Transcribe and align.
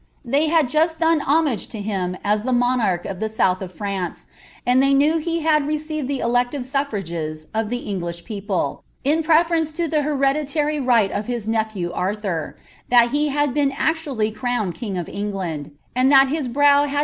They 0.25 0.47
had 0.47 0.67
jusi 0.67 0.97
done 0.97 1.19
IiooNfl 1.19 1.75
(o 1.75 1.81
him 1.83 2.17
as 2.23 2.41
the 2.41 2.51
monarch 2.51 3.05
of 3.05 3.19
the 3.19 3.29
south 3.29 3.61
of 3.61 3.71
France, 3.71 4.25
and 4.65 4.81
they 4.81 4.95
knew 4.95 5.19
he 5.19 5.45
M 5.47 5.67
received 5.67 6.07
the 6.07 6.21
elective 6.21 6.63
snSrages 6.63 7.45
of 7.53 7.69
the 7.69 7.85
English 7.87 8.25
people, 8.25 8.83
in 9.03 9.21
prvferenc* 9.21 9.75
W 9.77 9.87
the 9.87 10.01
hereditary 10.01 10.79
right 10.79 11.11
of 11.11 11.27
his 11.27 11.47
nephew 11.47 11.91
Arthur; 11.93 12.57
that 12.89 13.11
he 13.11 13.27
had 13.27 13.53
I>een 13.53 13.73
acuaSf 13.73 14.35
crowned 14.35 14.73
king 14.73 14.97
of 14.97 15.07
England, 15.07 15.69
and 15.95 16.11
that 16.11 16.31
bis 16.31 16.47
brow 16.47 16.87
hai! 16.87 16.99